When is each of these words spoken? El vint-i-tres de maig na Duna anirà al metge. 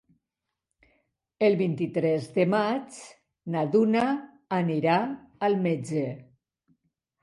El 1.47 1.57
vint-i-tres 1.59 2.27
de 2.39 2.47
maig 2.55 2.99
na 3.59 3.69
Duna 3.77 4.05
anirà 4.65 5.01
al 5.51 5.63
metge. 5.71 6.11